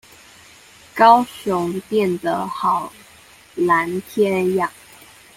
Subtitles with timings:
[0.95, 2.91] 高雄變得好
[3.55, 4.73] 藍天阿